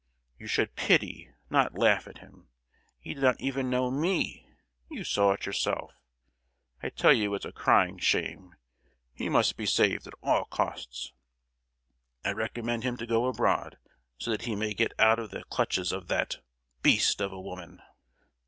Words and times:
You 0.39 0.47
should 0.47 0.75
pity, 0.75 1.29
not 1.51 1.77
laugh 1.77 2.07
at 2.07 2.17
him! 2.17 2.47
He 2.99 3.13
did 3.13 3.21
not 3.21 3.39
even 3.39 3.69
know 3.69 3.91
me; 3.91 4.49
you 4.89 5.03
saw 5.03 5.33
it 5.33 5.45
yourself. 5.45 5.91
I 6.81 6.89
tell 6.89 7.13
you 7.13 7.35
it's 7.35 7.45
a 7.45 7.51
crying 7.51 7.99
shame; 7.99 8.55
he 9.13 9.29
must 9.29 9.57
be 9.57 9.67
saved, 9.67 10.07
at 10.07 10.15
all 10.23 10.45
costs! 10.45 11.13
I 12.25 12.31
recommend 12.31 12.81
him 12.83 12.97
to 12.97 13.05
go 13.05 13.27
abroad 13.27 13.77
so 14.17 14.31
that 14.31 14.45
he 14.45 14.55
may 14.55 14.73
get 14.73 14.93
out 14.99 15.19
of 15.19 15.29
the 15.29 15.43
clutches 15.51 15.91
of 15.91 16.07
that—beast 16.07 17.21
of 17.21 17.31
a 17.31 17.39
woman!" 17.39 17.83